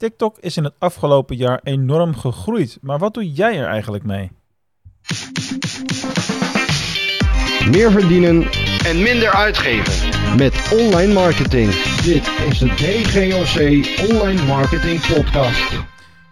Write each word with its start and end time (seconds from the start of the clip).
TikTok 0.00 0.38
is 0.38 0.56
in 0.56 0.64
het 0.64 0.74
afgelopen 0.78 1.36
jaar 1.36 1.60
enorm 1.62 2.14
gegroeid, 2.14 2.78
maar 2.80 2.98
wat 2.98 3.14
doe 3.14 3.32
jij 3.32 3.58
er 3.58 3.66
eigenlijk 3.66 4.04
mee? 4.04 4.30
Meer 7.70 7.90
verdienen 7.90 8.42
en 8.84 9.02
minder 9.02 9.30
uitgeven. 9.30 10.08
met 10.36 10.78
online 10.80 11.12
marketing. 11.12 11.70
Dit 12.04 12.30
is 12.48 12.58
de 12.58 12.66
DGOC 12.66 13.56
Online 14.10 14.46
Marketing 14.46 15.06
Podcast. 15.14 15.72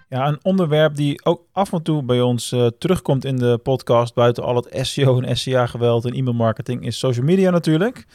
Ja, 0.08 0.28
een 0.28 0.38
onderwerp 0.42 0.94
die 0.94 1.24
ook 1.24 1.44
af 1.52 1.72
en 1.72 1.82
toe 1.82 2.02
bij 2.02 2.20
ons 2.20 2.52
eh, 2.52 2.66
terugkomt 2.66 3.24
in 3.24 3.36
de 3.36 3.58
podcast, 3.62 4.14
buiten 4.14 4.44
al 4.44 4.56
het 4.56 4.86
SEO 4.86 5.20
en 5.20 5.36
SEA-geweld 5.36 6.04
en 6.04 6.12
e-mailmarketing, 6.12 6.86
is 6.86 6.98
social 6.98 7.24
media 7.24 7.50
natuurlijk. 7.50 8.06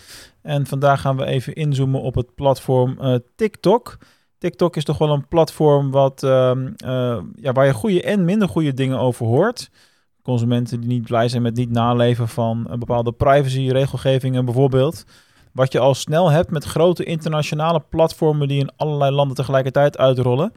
En 0.42 0.66
vandaag 0.66 1.02
gaan 1.02 1.18
we 1.18 1.26
even 1.26 1.54
inzoomen 1.54 2.02
op 2.02 2.16
het 2.16 2.36
platform 2.36 3.00
eh, 3.00 3.16
TikTok. 3.36 3.98
TikTok 4.44 4.75
is 4.75 4.84
toch 4.84 4.98
wel 4.98 5.10
een 5.10 5.28
platform 5.28 5.91
wat, 5.91 6.23
ehm, 6.23 6.68
eh, 6.75 7.18
ja, 7.36 7.52
waar 7.52 7.65
je 7.65 7.74
goede 7.74 8.02
en 8.02 8.25
minder 8.25 8.47
goede 8.47 8.74
dingen 8.74 9.00
over 9.00 9.25
hoort. 9.25 9.69
Consumenten 10.21 10.79
die 10.79 10.89
niet 10.89 11.04
blij 11.04 11.28
zijn 11.28 11.42
met 11.42 11.56
niet 11.56 11.69
naleven 11.69 12.28
van 12.28 12.66
een 12.69 12.79
bepaalde 12.79 13.11
privacy-regelgevingen 13.11 14.46
bijvoorbeeld. 14.46 15.06
Wat 15.52 15.71
je 15.71 15.79
al 15.79 15.93
snel 15.93 16.29
hebt 16.29 16.52
met 16.52 16.64
grote 16.64 17.04
internationale 17.04 17.83
platformen 17.89 18.47
die 18.47 18.60
in 18.60 18.71
allerlei 18.75 19.11
landen 19.11 19.36
tegelijkertijd 19.36 19.97
uitrollen. 19.97 20.54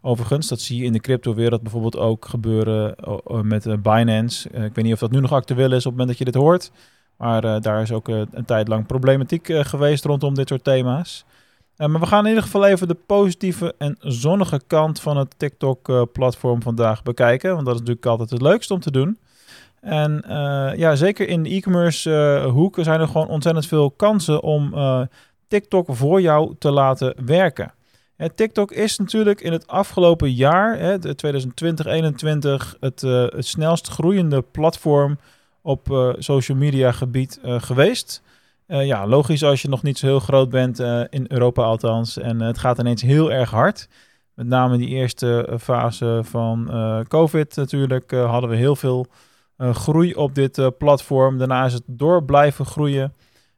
Overigens, 0.00 0.48
dat 0.48 0.60
zie 0.60 0.78
je 0.78 0.84
in 0.84 0.92
de 0.92 1.00
crypto-wereld 1.00 1.62
bijvoorbeeld 1.62 1.96
ook 1.96 2.24
gebeuren 2.24 2.94
met 3.42 3.66
uh, 3.66 3.74
Binance. 3.82 4.48
Uh, 4.54 4.64
ik 4.64 4.74
weet 4.74 4.84
niet 4.84 4.94
of 4.94 5.00
dat 5.00 5.10
nu 5.10 5.20
nog 5.20 5.32
actueel 5.32 5.72
is 5.72 5.86
op 5.86 5.92
het 5.92 6.00
moment 6.00 6.08
dat 6.08 6.18
je 6.18 6.24
dit 6.24 6.34
hoort. 6.34 6.70
Maar 7.16 7.60
daar 7.60 7.82
is 7.82 7.92
ook 7.92 8.08
een 8.08 8.44
tijd 8.46 8.68
lang 8.68 8.86
problematiek 8.86 9.48
geweest 9.50 10.04
rondom 10.04 10.34
dit 10.34 10.48
soort 10.48 10.64
thema's. 10.64 11.24
Maar 11.76 12.00
we 12.00 12.06
gaan 12.06 12.22
in 12.22 12.28
ieder 12.28 12.42
geval 12.42 12.66
even 12.66 12.88
de 12.88 12.96
positieve 13.06 13.74
en 13.78 13.96
zonnige 14.00 14.60
kant 14.66 15.00
van 15.00 15.16
het 15.16 15.34
TikTok-platform 15.36 16.62
vandaag 16.62 17.02
bekijken. 17.02 17.52
Want 17.54 17.64
dat 17.64 17.74
is 17.74 17.80
natuurlijk 17.80 18.06
altijd 18.06 18.30
het 18.30 18.42
leukste 18.42 18.74
om 18.74 18.80
te 18.80 18.90
doen. 18.90 19.18
En 19.80 20.24
ja, 20.76 20.94
zeker 20.94 21.28
in 21.28 21.42
de 21.42 21.50
e-commerce 21.50 22.40
hoek 22.52 22.78
zijn 22.80 23.00
er 23.00 23.06
gewoon 23.06 23.28
ontzettend 23.28 23.66
veel 23.66 23.90
kansen 23.90 24.42
om 24.42 24.74
TikTok 25.48 25.86
voor 25.90 26.20
jou 26.20 26.54
te 26.58 26.70
laten 26.70 27.14
werken. 27.26 27.72
TikTok 28.34 28.72
is 28.72 28.98
natuurlijk 28.98 29.40
in 29.40 29.52
het 29.52 29.66
afgelopen 29.66 30.32
jaar, 30.32 30.78
hè, 30.78 30.98
2020-2021, 30.98 32.76
het, 32.80 33.02
uh, 33.02 33.26
het 33.28 33.46
snelst 33.46 33.88
groeiende 33.88 34.42
platform 34.42 35.18
op 35.62 36.14
social 36.18 36.58
media 36.58 36.92
gebied 36.92 37.40
geweest. 38.66 38.88
ja, 38.88 39.06
logisch 39.06 39.44
als 39.44 39.62
je 39.62 39.68
nog 39.68 39.82
niet 39.82 39.98
zo 39.98 40.06
heel 40.06 40.20
groot 40.20 40.48
bent, 40.48 40.78
in 41.10 41.24
Europa 41.28 41.62
althans. 41.62 42.18
En 42.18 42.40
het 42.40 42.58
gaat 42.58 42.78
ineens 42.78 43.02
heel 43.02 43.32
erg 43.32 43.50
hard. 43.50 43.88
Met 44.34 44.46
name 44.46 44.76
die 44.76 44.88
eerste 44.88 45.56
fase 45.60 46.20
van 46.24 46.70
COVID 47.08 47.56
natuurlijk 47.56 48.10
hadden 48.10 48.50
we 48.50 48.56
heel 48.56 48.76
veel 48.76 49.06
groei 49.58 50.14
op 50.14 50.34
dit 50.34 50.70
platform. 50.78 51.38
Daarna 51.38 51.64
is 51.64 51.72
het 51.72 51.82
door 51.86 52.24
blijven 52.24 52.66
groeien. 52.66 53.14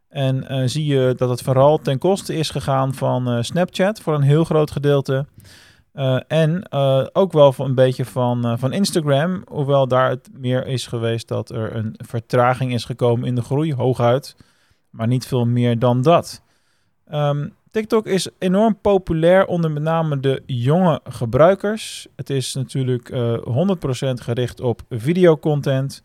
En 0.09 0.69
zie 0.71 0.85
je 0.85 1.15
dat 1.17 1.29
het 1.29 1.43
vooral 1.43 1.79
ten 1.79 1.99
koste 1.99 2.35
is 2.35 2.51
gegaan 2.51 2.95
van 2.95 3.45
Snapchat 3.45 4.01
voor 4.01 4.15
een 4.15 4.23
heel 4.23 4.45
groot 4.45 4.71
gedeelte. 4.71 5.27
En 6.27 6.73
ook 7.13 7.33
wel 7.33 7.53
van 7.53 7.67
een 7.67 7.75
beetje 7.75 8.05
van, 8.05 8.59
van 8.59 8.73
Instagram. 8.73 9.45
Hoewel 9.49 9.89
daar 9.89 10.11
het 10.11 10.29
meer 10.33 10.67
is 10.67 10.87
geweest 10.87 11.29
dat 11.29 11.51
er 11.51 11.77
een 11.77 11.95
vertraging 11.97 12.73
is 12.73 12.85
gekomen 12.85 13.27
in 13.27 13.35
de 13.35 13.43
groei, 13.43 13.75
hooguit. 13.75 14.37
Maar 14.91 15.07
niet 15.07 15.27
veel 15.27 15.47
meer 15.47 15.79
dan 15.79 16.03
dat. 16.03 16.43
Um, 17.13 17.57
TikTok 17.71 18.07
is 18.07 18.29
enorm 18.39 18.79
populair 18.81 19.47
onder 19.47 19.71
met 19.71 19.83
name 19.83 20.21
de 20.21 20.43
jonge 20.47 21.01
gebruikers. 21.05 22.07
Het 22.17 22.31
is 22.31 22.55
natuurlijk 22.55 23.13
100% 23.13 23.15
gericht 24.15 24.61
op 24.61 24.83
videocontent. 24.91 26.03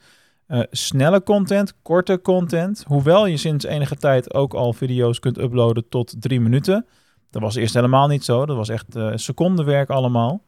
Uh, 0.47 0.59
snelle 0.71 1.23
content, 1.23 1.73
korte 1.81 2.19
content. 2.21 2.83
Hoewel 2.87 3.25
je 3.25 3.37
sinds 3.37 3.65
enige 3.65 3.95
tijd 3.95 4.33
ook 4.33 4.53
al 4.53 4.73
video's 4.73 5.19
kunt 5.19 5.37
uploaden 5.37 5.89
tot 5.89 6.21
drie 6.21 6.39
minuten. 6.39 6.85
Dat 7.31 7.41
was 7.41 7.55
eerst 7.55 7.73
helemaal 7.73 8.07
niet 8.07 8.23
zo. 8.23 8.45
Dat 8.45 8.55
was 8.55 8.69
echt 8.69 8.95
uh, 8.95 9.11
secondenwerk 9.15 9.89
allemaal. 9.89 10.43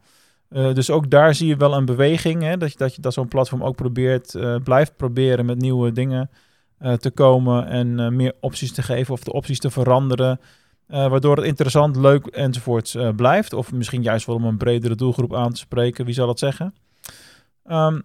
Uh, 0.50 0.74
dus 0.74 0.90
ook 0.90 1.10
daar 1.10 1.34
zie 1.34 1.46
je 1.46 1.56
wel 1.56 1.74
een 1.74 1.84
beweging. 1.84 2.42
Hè? 2.42 2.56
Dat, 2.56 2.72
je, 2.72 2.78
dat, 2.78 2.94
je, 2.94 3.00
dat 3.00 3.12
zo'n 3.12 3.28
platform 3.28 3.62
ook 3.62 3.76
probeert, 3.76 4.38
blijft 4.64 4.96
proberen 4.96 5.46
met 5.46 5.58
nieuwe 5.58 5.92
dingen 5.92 6.30
te 6.98 7.10
komen. 7.10 7.66
En 7.66 8.16
meer 8.16 8.34
opties 8.40 8.72
te 8.72 8.82
geven 8.82 9.14
of 9.14 9.24
de 9.24 9.32
opties 9.32 9.58
te 9.58 9.70
veranderen. 9.70 10.40
waardoor 10.86 11.36
het 11.36 11.44
interessant, 11.44 11.96
leuk 11.96 12.26
enzovoorts 12.26 12.96
blijft. 13.16 13.52
Of 13.52 13.72
misschien 13.72 14.02
juist 14.02 14.26
wel 14.26 14.36
om 14.36 14.44
een 14.44 14.56
bredere 14.56 14.94
doelgroep 14.94 15.34
aan 15.34 15.52
te 15.52 15.58
spreken. 15.58 16.04
Wie 16.04 16.14
zal 16.14 16.26
dat 16.26 16.38
zeggen? 16.38 16.74
Um, 17.70 18.02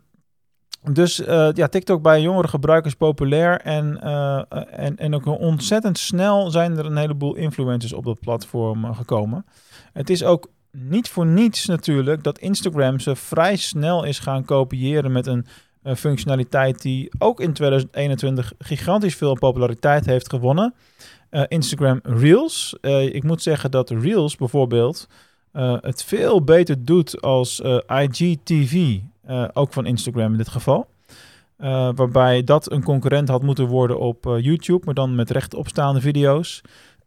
dus 0.90 1.20
uh, 1.20 1.50
ja, 1.54 1.68
TikTok 1.68 2.02
bij 2.02 2.22
jongere 2.22 2.48
gebruikers 2.48 2.96
populair. 2.96 3.62
En, 3.62 4.00
uh, 4.04 4.42
en, 4.70 4.98
en 4.98 5.16
ook 5.16 5.26
ontzettend 5.26 5.98
snel 5.98 6.52
zijn 6.52 6.78
er 6.78 6.86
een 6.86 6.98
heleboel 6.98 7.36
influencers 7.36 7.94
op 7.94 8.04
dat 8.04 8.20
platform 8.20 8.94
gekomen. 8.94 9.46
Het 9.94 10.10
is 10.10 10.24
ook 10.24 10.50
niet 10.72 11.10
voor 11.10 11.26
niets 11.26 11.66
natuurlijk 11.66 12.24
dat 12.24 12.40
Instagram 12.40 13.00
ze 13.00 13.16
vrij 13.16 13.56
snel 13.56 14.04
is 14.04 14.20
gaan 14.20 14.46
kopiëren 14.46 15.12
met 15.12 15.28
een 15.28 15.46
uh, 15.84 15.96
functionaliteit 15.96 16.82
die 16.82 17.12
ook 17.18 17.40
in 17.40 17.54
2021 17.54 18.54
gigantisch 18.60 19.16
veel 19.16 19.34
populariteit 19.34 20.06
heeft 20.06 20.30
gewonnen. 20.30 20.74
Instagram 21.48 22.00
Reels. 22.04 22.78
ik 23.12 23.24
moet 23.24 23.42
zeggen 23.42 23.72
dat 23.72 23.90
Reels 23.90 24.36
bijvoorbeeld 24.36 25.08
het 25.82 26.04
veel 26.04 26.44
beter 26.44 26.86
doet 26.86 27.22
als 27.22 27.62
IGTV. 27.88 29.00
Ook 29.54 29.74
van 29.74 29.86
Instagram 29.86 30.32
in 30.32 30.38
dit 30.38 30.50
geval. 30.50 30.88
Waarbij 31.96 32.44
dat 32.44 32.72
een 32.72 32.84
concurrent 32.84 33.28
had 33.28 33.42
moeten 33.42 33.68
worden 33.68 34.00
op 34.00 34.38
YouTube, 34.42 34.86
maar 34.86 34.94
dan 34.94 35.16
met 35.16 35.30
rechtopstaande 35.30 36.02
video's. 36.02 36.62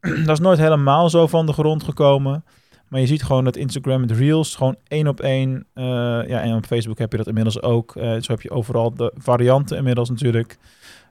dat 0.26 0.38
is 0.38 0.40
nooit 0.40 0.58
helemaal 0.58 1.10
zo 1.10 1.26
van 1.26 1.46
de 1.46 1.52
grond 1.52 1.82
gekomen. 1.82 2.44
Maar 2.94 3.02
je 3.02 3.08
ziet 3.08 3.22
gewoon 3.22 3.44
dat 3.44 3.56
Instagram 3.56 4.00
met 4.00 4.10
Reels 4.10 4.54
gewoon 4.54 4.76
één 4.88 5.06
op 5.06 5.20
één. 5.20 5.66
ja, 5.74 6.40
en 6.40 6.54
op 6.54 6.66
Facebook 6.66 6.98
heb 6.98 7.10
je 7.10 7.16
dat 7.16 7.26
inmiddels 7.26 7.62
ook. 7.62 7.92
zo 7.94 8.32
heb 8.32 8.40
je 8.40 8.50
overal 8.50 8.94
de 8.94 9.12
varianten 9.16 9.76
inmiddels 9.76 10.10
natuurlijk. 10.10 10.58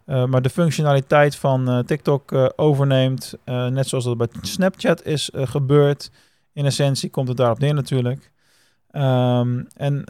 maar 0.06 0.42
de 0.42 0.50
functionaliteit 0.50 1.36
van 1.36 1.84
TikTok 1.86 2.52
overneemt. 2.56 3.34
net 3.46 3.88
zoals 3.88 4.04
dat 4.04 4.18
bij 4.18 4.28
Snapchat 4.42 5.06
is 5.06 5.30
gebeurd. 5.34 6.12
In 6.54 6.66
essentie 6.66 7.10
komt 7.10 7.28
het 7.28 7.38
daarop 7.38 7.60
neer 7.60 7.74
natuurlijk. 7.74 8.32
Um, 8.92 9.68
en 9.76 10.04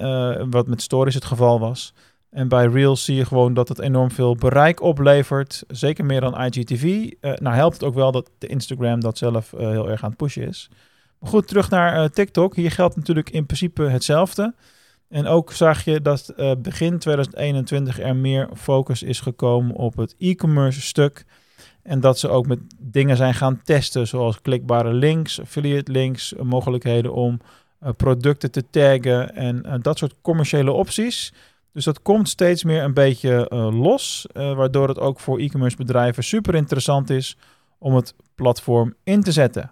wat 0.50 0.68
met 0.68 0.82
stories 0.82 1.16
het 1.16 1.26
geval 1.26 1.60
was. 1.60 1.94
En 2.30 2.48
bij 2.48 2.66
Reels 2.66 3.06
zie 3.06 3.16
je 3.16 3.26
gewoon 3.26 3.54
dat 3.54 3.68
het 3.68 3.80
enorm 3.80 4.12
veel 4.12 4.36
bereik 4.36 4.82
oplevert. 4.82 5.64
Zeker 5.68 6.06
meer 6.06 6.22
dan 6.22 6.42
IGTV. 6.42 7.12
Nou 7.20 7.56
helpt 7.56 7.74
het 7.74 7.84
ook 7.84 7.96
wel 7.96 8.12
dat 8.12 8.30
de 8.38 8.48
Instagram 8.48 9.00
dat 9.00 9.18
zelf 9.18 9.52
heel 9.52 9.90
erg 9.90 10.04
aan 10.04 10.10
het 10.10 10.18
pushen 10.18 10.48
is. 10.48 10.70
Goed, 11.26 11.48
terug 11.48 11.70
naar 11.70 12.10
TikTok. 12.10 12.56
Hier 12.56 12.72
geldt 12.72 12.96
natuurlijk 12.96 13.30
in 13.30 13.46
principe 13.46 13.84
hetzelfde. 13.84 14.54
En 15.10 15.28
ook 15.28 15.52
zag 15.52 15.84
je 15.84 16.02
dat 16.02 16.34
begin 16.58 17.00
2021 17.00 18.00
er 18.00 18.16
meer 18.16 18.50
focus 18.56 19.04
is 19.04 19.20
gekomen 19.20 19.76
op 19.76 19.96
het 19.96 20.16
e-commerce 20.18 20.82
stuk. 20.82 21.26
En 21.84 22.00
dat 22.00 22.20
ze 22.20 22.30
ook 22.30 22.48
met 22.48 22.60
dingen 22.80 23.18
zijn 23.18 23.34
gaan 23.34 23.62
testen, 23.62 24.08
zoals 24.08 24.42
klikbare 24.42 24.94
links, 24.94 25.42
affiliate 25.42 25.92
links, 25.92 26.34
mogelijkheden 26.42 27.14
om 27.14 27.40
producten 27.98 28.52
te 28.52 28.70
taggen 28.70 29.36
en 29.36 29.82
dat 29.82 29.98
soort 29.98 30.16
commerciële 30.22 30.72
opties. 30.72 31.34
Dus 31.72 31.84
dat 31.86 32.02
komt 32.02 32.30
steeds 32.30 32.64
meer 32.64 32.84
een 32.84 32.94
beetje 32.94 33.48
los, 33.74 34.28
waardoor 34.34 34.88
het 34.88 35.00
ook 35.00 35.20
voor 35.20 35.40
e-commerce 35.40 35.78
bedrijven 35.78 36.24
super 36.24 36.56
interessant 36.56 37.10
is 37.10 37.38
om 37.78 37.96
het 37.96 38.16
platform 38.36 38.96
in 39.04 39.22
te 39.22 39.32
zetten. 39.32 39.72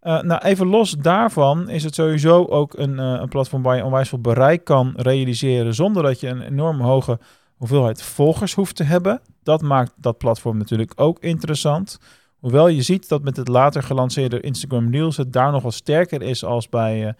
Nou, 0.00 0.38
even 0.42 0.66
los 0.66 0.90
daarvan 0.90 1.68
is 1.68 1.84
het 1.84 1.94
sowieso 1.94 2.44
ook 2.44 2.78
een, 2.78 2.98
een 2.98 3.28
platform 3.28 3.62
waar 3.62 3.76
je 3.76 3.84
onwijs 3.84 4.08
veel 4.08 4.20
bereik 4.20 4.64
kan 4.64 4.92
realiseren 4.96 5.74
zonder 5.74 6.02
dat 6.02 6.20
je 6.20 6.28
een 6.28 6.42
enorm 6.42 6.80
hoge 6.80 7.18
hoeveelheid 7.56 8.02
volgers 8.02 8.54
hoeft 8.54 8.76
te 8.76 8.84
hebben. 8.84 9.20
Dat 9.42 9.62
maakt 9.62 9.92
dat 9.96 10.18
platform 10.18 10.56
natuurlijk 10.56 10.92
ook 10.96 11.18
interessant. 11.18 11.98
Hoewel 12.38 12.68
je 12.68 12.82
ziet 12.82 13.08
dat 13.08 13.22
met 13.22 13.36
het 13.36 13.48
later 13.48 13.82
gelanceerde 13.82 14.40
Instagram 14.40 14.90
Reels 14.90 15.16
het 15.16 15.32
daar 15.32 15.52
nog 15.52 15.62
wat 15.62 15.74
sterker 15.74 16.22
is 16.22 16.44
als 16.44 16.68
bij 16.68 17.14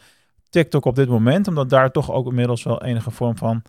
TikTok 0.50 0.84
op 0.84 0.94
dit 0.94 1.08
moment, 1.08 1.48
omdat 1.48 1.70
daar 1.70 1.90
toch 1.90 2.10
ook 2.10 2.26
inmiddels 2.26 2.62
wel 2.62 2.82
enige 2.82 3.10
vorm 3.10 3.36
van 3.36 3.62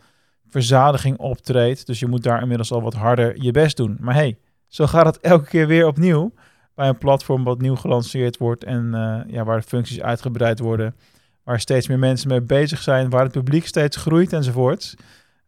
verzadiging 0.48 1.18
optreedt. 1.18 1.86
Dus 1.86 2.00
je 2.00 2.08
moet 2.08 2.24
daar 2.24 2.42
inmiddels 2.42 2.72
al 2.72 2.82
wat 2.82 2.94
harder 2.94 3.42
je 3.42 3.52
best 3.52 3.78
doen. 3.78 3.98
Maar 4.00 4.14
hey, 4.14 4.38
zo 4.68 4.88
gaat 4.88 5.06
het 5.06 5.20
elke 5.20 5.48
keer 5.48 5.68
weer 5.68 5.88
opnieuw 5.88 6.34
bij 6.82 6.90
een 6.90 6.98
platform 6.98 7.44
wat 7.44 7.62
nieuw 7.62 7.76
gelanceerd 7.76 8.38
wordt 8.38 8.64
en 8.64 8.92
uh, 8.94 9.34
ja, 9.34 9.44
waar 9.44 9.62
functies 9.62 10.02
uitgebreid 10.02 10.60
worden, 10.60 10.96
waar 11.44 11.60
steeds 11.60 11.88
meer 11.88 12.00
mensen 12.00 12.28
mee 12.30 12.42
bezig 12.42 12.82
zijn, 12.82 13.10
waar 13.10 13.24
het 13.24 13.32
publiek 13.32 13.68
steeds 13.68 13.98
groeit 13.98 14.34
enzovoorts. 14.34 14.96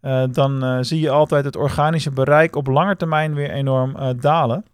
Uh, 0.02 0.24
dan 0.32 0.64
uh, 0.64 0.78
zie 0.82 1.00
je 1.00 1.10
altijd 1.10 1.46
het 1.46 1.56
organische 1.56 2.12
bereik 2.12 2.56
op 2.56 2.68
lange 2.68 2.96
termijn 2.96 3.34
weer 3.34 3.50
enorm 3.50 4.20
dalen. 4.20 4.66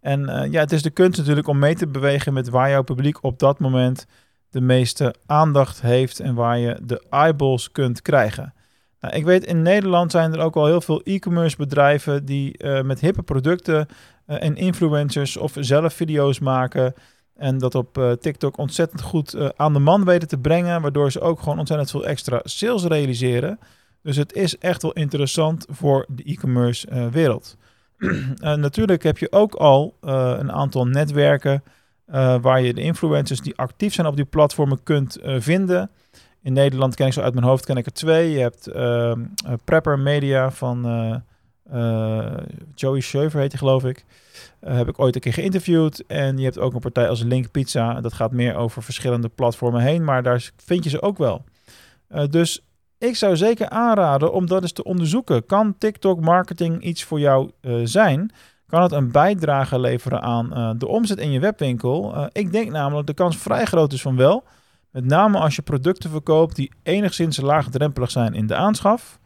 En 0.00 0.50
ja, 0.50 0.60
het 0.60 0.72
is 0.72 0.82
de 0.82 0.90
kunst 0.90 1.18
natuurlijk 1.18 1.48
om 1.48 1.58
mee 1.58 1.74
te 1.74 1.86
bewegen 1.86 2.32
met 2.32 2.48
waar 2.48 2.70
jouw 2.70 2.82
publiek 2.82 3.22
op 3.24 3.38
dat 3.38 3.58
moment 3.58 4.06
de 4.50 4.60
meeste 4.60 5.14
aandacht 5.26 5.80
heeft 5.80 6.20
en 6.20 6.34
waar 6.34 6.58
je 6.58 6.80
de 6.82 7.02
eyeballs 7.10 7.72
kunt 7.72 8.02
krijgen. 8.02 8.54
Nou, 9.00 9.14
ik 9.14 9.24
weet 9.24 9.44
in 9.44 9.62
Nederland 9.62 10.10
zijn 10.10 10.32
er 10.32 10.40
ook 10.40 10.56
al 10.56 10.66
heel 10.66 10.80
veel 10.80 11.02
e-commerce 11.02 11.56
bedrijven 11.56 12.24
die 12.24 12.64
uh, 12.64 12.82
met 12.82 13.00
hippe 13.00 13.22
producten 13.22 13.86
uh, 14.26 14.42
en 14.42 14.56
influencers 14.56 15.36
of 15.36 15.56
zelf 15.60 15.94
video's 15.94 16.38
maken. 16.38 16.94
En 17.36 17.58
dat 17.58 17.74
op 17.74 17.98
uh, 17.98 18.12
TikTok 18.12 18.58
ontzettend 18.58 19.02
goed 19.02 19.54
aan 19.56 19.72
de 19.72 19.78
man 19.78 20.04
weten 20.04 20.28
te 20.28 20.38
brengen. 20.38 20.82
Waardoor 20.82 21.12
ze 21.12 21.20
ook 21.20 21.40
gewoon 21.40 21.58
ontzettend 21.58 21.90
veel 21.90 22.06
extra 22.06 22.40
sales 22.44 22.84
realiseren. 22.84 23.58
Dus 24.02 24.16
het 24.16 24.32
is 24.32 24.58
echt 24.58 24.82
wel 24.82 24.92
interessant 24.92 25.66
voor 25.70 26.06
de 26.08 26.22
e-commerce 26.22 27.10
wereld. 27.10 27.56
natuurlijk 28.40 29.02
heb 29.02 29.18
je 29.18 29.32
ook 29.32 29.54
al 29.54 29.96
een 30.00 30.52
aantal 30.52 30.86
netwerken 30.86 31.62
waar 32.40 32.60
je 32.60 32.74
de 32.74 32.80
influencers 32.80 33.40
die 33.40 33.56
actief 33.56 33.94
zijn 33.94 34.06
op 34.06 34.16
die 34.16 34.24
platformen 34.24 34.82
kunt 34.82 35.18
vinden. 35.22 35.90
In 36.42 36.52
Nederland 36.52 36.94
ken 36.94 37.06
ik 37.06 37.12
zo 37.12 37.20
uit 37.20 37.34
mijn 37.34 37.46
hoofd 37.46 37.64
ken 37.64 37.76
ik 37.76 37.86
er 37.86 37.92
twee. 37.92 38.30
Je 38.30 38.38
hebt 38.38 38.68
uh, 38.68 39.12
Prepper 39.64 39.98
Media 39.98 40.50
van 40.50 40.86
uh, 40.86 41.16
uh, 41.72 42.36
Joey 42.74 43.00
Scheuver 43.00 43.40
heet 43.40 43.50
hij 43.50 43.58
geloof 43.58 43.84
ik. 43.84 44.04
heb 44.60 44.88
ik 44.88 44.98
ooit 44.98 45.14
een 45.14 45.20
keer 45.20 45.32
geïnterviewd. 45.32 46.04
En 46.06 46.38
je 46.38 46.44
hebt 46.44 46.58
ook 46.58 46.74
een 46.74 46.80
partij 46.80 47.08
als 47.08 47.22
Link 47.22 47.50
Pizza. 47.50 48.00
Dat 48.00 48.12
gaat 48.12 48.32
meer 48.32 48.54
over 48.54 48.82
verschillende 48.82 49.28
platformen 49.28 49.80
heen. 49.80 50.04
Maar 50.04 50.22
daar 50.22 50.50
vind 50.56 50.84
je 50.84 50.90
ze 50.90 51.02
ook 51.02 51.18
wel. 51.18 51.44
dus 52.30 52.62
ik 52.98 53.16
zou 53.16 53.36
zeker 53.36 53.68
aanraden 53.68 54.32
om 54.32 54.46
dat 54.46 54.62
eens 54.62 54.72
te 54.72 54.84
onderzoeken. 54.84 55.46
Kan 55.46 55.74
TikTok 55.78 56.20
marketing 56.20 56.82
iets 56.82 57.04
voor 57.04 57.20
jou 57.20 57.50
zijn? 57.84 58.30
Kan 58.66 58.82
het 58.82 58.92
een 58.92 59.10
bijdrage 59.10 59.78
leveren 59.78 60.22
aan 60.22 60.78
de 60.78 60.86
omzet 60.86 61.18
in 61.18 61.30
je 61.30 61.40
webwinkel? 61.40 62.28
ik 62.32 62.52
denk 62.52 62.70
namelijk 62.70 63.06
de 63.06 63.14
kans 63.14 63.36
vrij 63.36 63.64
groot 63.64 63.92
is 63.92 64.02
van 64.02 64.16
wel. 64.16 64.44
Met 64.98 65.06
name 65.06 65.38
als 65.38 65.56
je 65.56 65.62
producten 65.62 66.10
verkoopt 66.10 66.56
die 66.56 66.70
enigszins 66.82 67.40
laagdrempelig 67.40 68.10
zijn 68.10 68.34
in 68.34 68.46
de 68.46 68.54
aanschaf. 68.54 69.18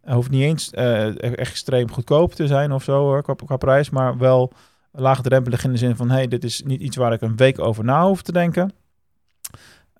Het 0.00 0.14
hoeft 0.14 0.30
niet 0.30 0.42
eens 0.42 0.72
uh, 0.74 1.38
extreem 1.38 1.90
goedkoop 1.90 2.34
te 2.34 2.46
zijn 2.46 2.72
of 2.72 2.82
zo 2.82 3.00
hoor, 3.00 3.22
qua, 3.22 3.56
prijs, 3.56 3.90
maar 3.90 4.18
wel 4.18 4.52
laagdrempelig 4.92 5.64
in 5.64 5.72
de 5.72 5.78
zin 5.78 5.96
van: 5.96 6.10
hey, 6.10 6.28
dit 6.28 6.44
is 6.44 6.62
niet 6.62 6.80
iets 6.80 6.96
waar 6.96 7.12
ik 7.12 7.20
een 7.20 7.36
week 7.36 7.58
over 7.58 7.84
na 7.84 8.06
hoef 8.06 8.22
te 8.22 8.32
denken. 8.32 8.72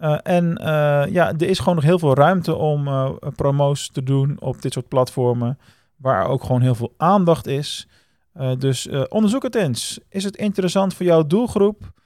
Uh, 0.01 0.19
en 0.23 0.59
uh, 0.61 0.67
ja, 1.13 1.33
er 1.33 1.49
is 1.49 1.59
gewoon 1.59 1.75
nog 1.75 1.85
heel 1.85 1.99
veel 1.99 2.15
ruimte 2.15 2.55
om 2.55 2.89
promo's 3.37 3.89
te 3.93 4.03
doen 4.03 4.37
op 4.41 4.63
dit 4.63 4.73
soort 4.73 4.89
platformen, 4.89 5.59
waar 5.97 6.27
ook 6.27 6.45
gewoon 6.45 6.63
heel 6.63 6.75
veel 6.75 6.95
aandacht 6.97 7.47
is. 7.47 7.89
dus 8.59 8.89
onderzoek 9.09 9.43
het 9.43 9.55
eens. 9.55 10.01
Is 10.09 10.25
het 10.25 10.37
interessant 10.37 10.95
voor 10.95 11.07
jouw 11.07 11.27
doelgroep? 11.27 11.97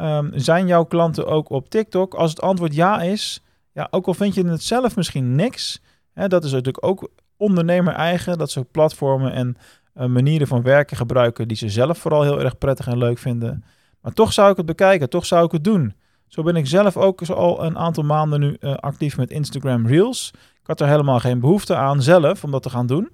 Um, 0.00 0.30
zijn 0.34 0.66
jouw 0.66 0.84
klanten 0.84 1.26
ook 1.26 1.50
op 1.50 1.68
TikTok? 1.68 2.14
Als 2.14 2.30
het 2.30 2.40
antwoord 2.40 2.74
ja 2.74 3.00
is, 3.02 3.42
ja, 3.72 3.88
ook 3.90 4.06
al 4.06 4.14
vind 4.14 4.34
je 4.34 4.46
het 4.46 4.62
zelf 4.62 4.96
misschien 4.96 5.34
niks, 5.34 5.80
hè, 6.12 6.28
dat 6.28 6.44
is 6.44 6.50
natuurlijk 6.50 6.86
ook 6.86 7.10
ondernemer 7.36 7.92
eigen, 7.92 8.38
dat 8.38 8.50
ze 8.50 8.64
platformen 8.64 9.32
en 9.32 9.56
uh, 9.96 10.06
manieren 10.06 10.46
van 10.46 10.62
werken 10.62 10.96
gebruiken 10.96 11.48
die 11.48 11.56
ze 11.56 11.68
zelf 11.68 11.98
vooral 11.98 12.22
heel 12.22 12.40
erg 12.40 12.58
prettig 12.58 12.86
en 12.86 12.98
leuk 12.98 13.18
vinden. 13.18 13.64
Maar 14.00 14.12
toch 14.12 14.32
zou 14.32 14.50
ik 14.50 14.56
het 14.56 14.66
bekijken, 14.66 15.10
toch 15.10 15.26
zou 15.26 15.44
ik 15.44 15.52
het 15.52 15.64
doen. 15.64 15.94
Zo 16.26 16.42
ben 16.42 16.56
ik 16.56 16.66
zelf 16.66 16.96
ook 16.96 17.22
al 17.22 17.64
een 17.64 17.78
aantal 17.78 18.04
maanden 18.04 18.40
nu 18.40 18.56
uh, 18.60 18.74
actief 18.74 19.16
met 19.16 19.30
Instagram 19.30 19.86
Reels. 19.86 20.30
Ik 20.34 20.66
had 20.66 20.80
er 20.80 20.88
helemaal 20.88 21.20
geen 21.20 21.40
behoefte 21.40 21.76
aan 21.76 22.02
zelf 22.02 22.44
om 22.44 22.50
dat 22.50 22.62
te 22.62 22.70
gaan 22.70 22.86
doen. 22.86 23.10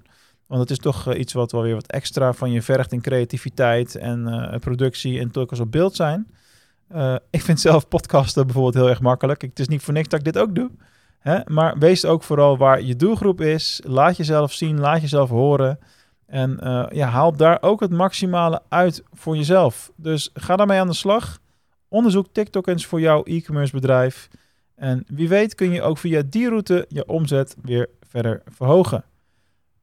Want 0.47 0.61
het 0.61 0.69
is 0.69 0.77
toch 0.77 1.07
uh, 1.07 1.19
iets 1.19 1.33
wat 1.33 1.51
wel 1.51 1.61
weer 1.61 1.73
wat 1.73 1.91
extra 1.91 2.33
van 2.33 2.51
je 2.51 2.61
vergt 2.61 2.91
in 2.91 3.01
creativiteit 3.01 3.95
en 3.95 4.57
productie 4.59 5.19
en 5.19 5.47
als 5.47 5.59
op 5.59 5.71
beeld 5.71 5.95
zijn. 5.95 6.27
Uh, 6.95 7.15
ik 7.29 7.41
vind 7.41 7.59
zelf 7.59 7.87
podcasten 7.87 8.45
bijvoorbeeld 8.45 8.75
heel 8.75 8.89
erg 8.89 9.01
makkelijk. 9.01 9.41
Het 9.41 9.59
is 9.59 9.67
niet 9.67 9.83
voor 9.83 9.93
niks 9.93 10.07
dat 10.07 10.19
ik 10.19 10.25
dit 10.25 10.37
ook 10.37 10.55
doe. 10.55 10.71
Hè? 11.19 11.39
Maar 11.45 11.77
wees 11.77 12.05
ook 12.05 12.23
vooral 12.23 12.57
waar 12.57 12.81
je 12.81 12.95
doelgroep 12.95 13.41
is. 13.41 13.81
Laat 13.83 14.17
jezelf 14.17 14.53
zien, 14.53 14.79
laat 14.79 15.01
jezelf 15.01 15.29
horen. 15.29 15.79
En 16.25 16.59
uh, 16.63 16.85
ja, 16.91 17.07
haal 17.07 17.35
daar 17.35 17.57
ook 17.61 17.79
het 17.79 17.91
maximale 17.91 18.61
uit 18.69 19.03
voor 19.13 19.35
jezelf. 19.35 19.91
Dus 19.95 20.29
ga 20.33 20.55
daarmee 20.55 20.79
aan 20.79 20.87
de 20.87 20.93
slag. 20.93 21.39
Onderzoek 21.87 22.27
TikTok 22.31 22.67
eens 22.67 22.85
voor 22.85 22.99
jouw 22.99 23.23
e-commerce 23.23 23.73
bedrijf. 23.73 24.29
En 24.75 25.03
wie 25.07 25.29
weet 25.29 25.55
kun 25.55 25.71
je 25.71 25.81
ook 25.81 25.97
via 25.97 26.21
die 26.29 26.49
route 26.49 26.85
je 26.89 27.07
omzet 27.07 27.55
weer 27.61 27.89
verder 28.07 28.41
verhogen. 28.45 29.03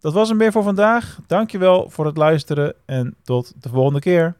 Dat 0.00 0.12
was 0.12 0.28
hem 0.28 0.38
weer 0.38 0.52
voor 0.52 0.62
vandaag. 0.62 1.18
Dankjewel 1.26 1.90
voor 1.90 2.06
het 2.06 2.16
luisteren 2.16 2.74
en 2.86 3.14
tot 3.22 3.52
de 3.62 3.68
volgende 3.68 4.00
keer. 4.00 4.36